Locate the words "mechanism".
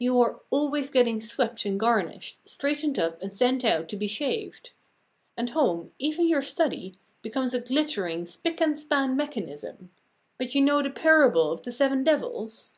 9.16-9.92